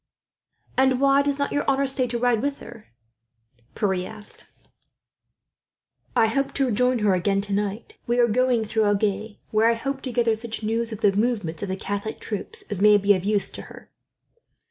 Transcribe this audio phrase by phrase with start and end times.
[0.77, 2.87] "And why does not your honour stay to ride with her?"
[3.75, 4.47] Pierre asked.
[6.15, 7.99] "I hope to join her again, tonight.
[8.07, 11.61] We are going through Agen, where I hope to gather such news, of the movements
[11.61, 13.91] of the Catholic troops, as may be of use to her."